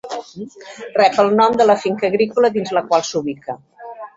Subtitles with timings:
[0.95, 3.61] Rep el nom de la finca agrícola dins la qual s'ubica.